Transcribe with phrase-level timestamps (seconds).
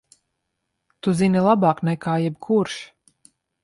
[1.05, 2.85] Tu zini labāk nekā jebkurš!